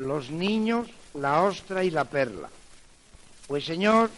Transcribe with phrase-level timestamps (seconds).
[0.00, 2.48] los niños, la ostra y la perla.
[3.46, 4.10] Pues señor,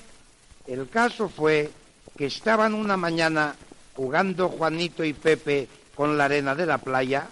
[0.67, 1.71] el caso fue
[2.17, 3.57] que estaban una mañana
[3.95, 7.27] jugando Juanito y Pepe con la arena de la playa,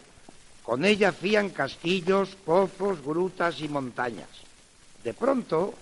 [0.64, 4.28] con ella hacían castillos, pozos, grutas y montañas.
[5.04, 5.74] De pronto,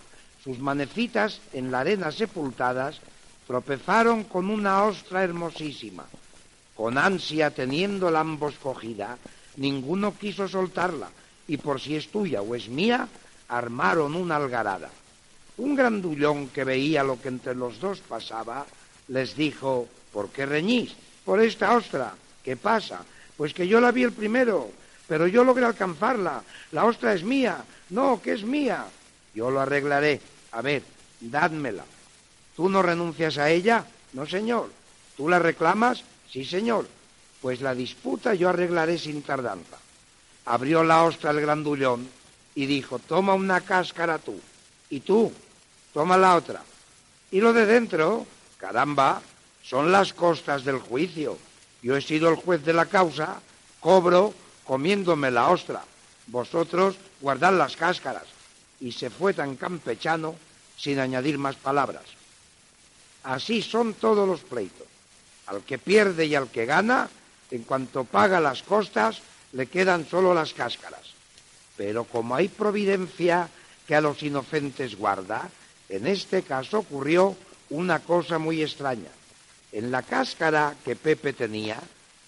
[0.45, 3.00] sus manecitas en la arena sepultadas
[3.46, 6.05] tropezaron con una ostra hermosísima.
[6.77, 9.16] Con ansia, teniéndola ambos cogida,
[9.57, 11.11] ninguno quiso soltarla,
[11.49, 13.09] y por si es tuya o es mía,
[13.49, 14.91] armaron una algarada.
[15.57, 18.64] Un grandullón que veía lo que entre los dos pasaba,
[19.09, 20.95] les dijo, ¿por qué reñís?
[21.25, 22.14] Por esta ostra.
[22.45, 23.03] ¿Qué pasa?
[23.36, 24.71] Pues que yo la vi el primero,
[25.08, 26.43] pero yo logré alcanzarla.
[26.72, 27.64] La ostra es mía.
[27.91, 28.85] No, que es mía.
[29.35, 30.21] Yo lo arreglaré.
[30.53, 30.83] A ver,
[31.21, 31.85] dádmela.
[32.55, 33.84] ¿Tú no renuncias a ella?
[34.12, 34.70] No, señor.
[35.17, 36.05] ¿Tú la reclamas?
[36.30, 36.86] Sí, señor.
[37.41, 39.78] Pues la disputa yo arreglaré sin tardanza.
[40.48, 42.08] Abrió la ostra el grandullón
[42.55, 44.41] y dijo, toma una cáscara tú.
[44.88, 45.30] Y tú,
[45.92, 46.62] toma la otra.
[47.30, 49.20] Y lo de dentro, caramba,
[49.62, 51.36] son las costas del juicio.
[51.82, 53.42] Yo he sido el juez de la causa,
[53.78, 54.32] cobro
[54.64, 55.84] comiéndome la ostra.
[56.28, 58.24] Vosotros guardad las cáscaras.
[58.80, 60.34] Y se fue tan campechano
[60.78, 62.05] sin añadir más palabras.
[63.22, 64.86] Así son todos los pleitos.
[65.46, 67.10] Al que pierde y al que gana,
[67.50, 69.20] en cuanto paga las costas,
[69.52, 71.14] le quedan solo las cáscaras.
[71.77, 73.48] Pero como hay providencia
[73.86, 75.48] que a los inocentes guarda,
[75.88, 77.36] en este caso ocurrió
[77.70, 79.10] una cosa muy extraña.
[79.72, 81.80] En la cáscara que Pepe tenía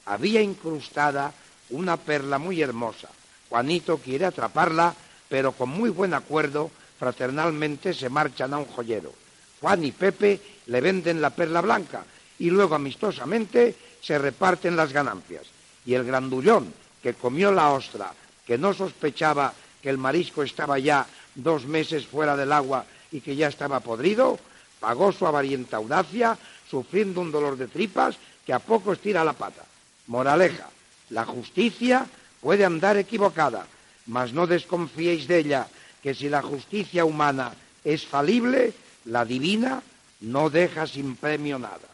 [0.07, 1.33] había incrustada
[1.71, 3.09] una perla muy hermosa.
[3.49, 4.95] Juanito quiere atraparla,
[5.29, 9.13] pero con muy buen acuerdo, fraternalmente se marchan a un joyero.
[9.61, 12.05] Juan y Pepe le venden la perla blanca
[12.39, 15.45] y luego amistosamente se reparten las ganancias.
[15.85, 18.13] Y el grandullón, que comió la ostra,
[18.47, 23.37] que no sospechaba que el marisco estaba ya dos meses fuera del agua y que
[23.37, 24.39] ya estaba podrido,
[24.79, 26.37] pagó su avarienta audacia,
[26.69, 29.65] sufriendo un dolor de tripas que a poco estira la pata.
[30.07, 30.69] Moraleja,
[31.11, 32.07] la justicia
[32.41, 33.67] puede andar equivocada,
[34.07, 35.69] mas no desconfiéis de ella,
[36.03, 37.53] que si la justicia humana
[37.85, 38.73] es falible,
[39.05, 39.83] la divina
[40.21, 41.89] no deja sin premio nada.